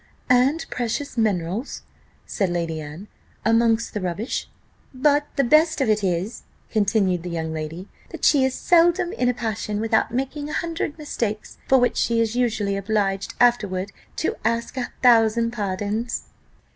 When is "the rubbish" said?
3.93-4.49